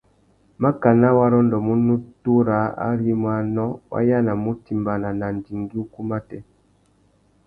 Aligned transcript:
Makana 0.63 1.07
wa 1.17 1.25
rôndômú 1.33 1.73
nutu 1.85 2.33
râā 2.47 2.67
ari 2.87 3.07
i 3.13 3.15
mú 3.21 3.27
anô, 3.39 3.65
wa 3.91 3.99
yānamú 4.09 4.47
utimbāna 4.55 5.09
na 5.19 5.25
andigüî 5.31 5.77
ukú 5.83 5.99
matê. 6.09 6.39